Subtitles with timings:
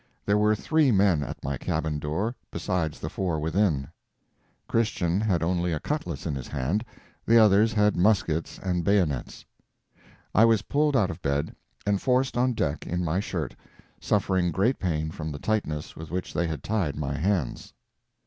[0.25, 3.89] There were three men at my cabin door, besides the four within;
[4.67, 6.83] Christian had only a cutlass in his hand,
[7.23, 9.45] the others had muskets and bayonets.
[10.33, 13.55] I was pulled out of bed, and forced on deck in my shirt,
[13.99, 17.71] suffering great pain from the tightness with which they had tied my hands.